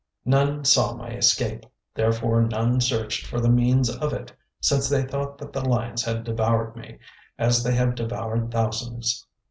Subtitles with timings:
[0.25, 1.63] None saw my escape,
[1.93, 6.23] therefore none searched for the means of it, since they thought that the lions had
[6.23, 6.97] devoured me,
[7.37, 9.27] as they have devoured thousands.